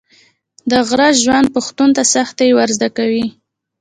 [0.71, 3.25] د غره ژوند پښتون ته سختي ور زده کوي.